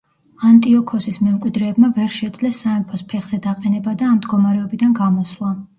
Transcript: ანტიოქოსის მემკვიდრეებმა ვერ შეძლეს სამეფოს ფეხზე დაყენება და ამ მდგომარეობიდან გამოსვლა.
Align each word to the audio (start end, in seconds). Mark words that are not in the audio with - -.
ანტიოქოსის 0.51 1.19
მემკვიდრეებმა 1.25 1.89
ვერ 1.99 2.09
შეძლეს 2.17 2.63
სამეფოს 2.67 3.07
ფეხზე 3.13 3.43
დაყენება 3.47 3.97
და 4.03 4.11
ამ 4.15 4.21
მდგომარეობიდან 4.21 5.03
გამოსვლა. 5.05 5.59